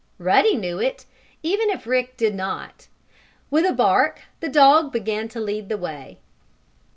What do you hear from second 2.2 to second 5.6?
not. With a bark the dog began to